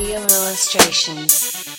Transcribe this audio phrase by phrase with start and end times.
[0.00, 1.69] volume illustrations.